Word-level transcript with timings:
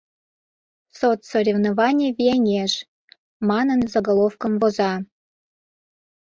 «Соцсоревнований 0.97 2.11
вияҥеш» 2.17 2.73
манын, 3.49 3.79
заголовкым 3.93 4.53
воза. 4.61 4.93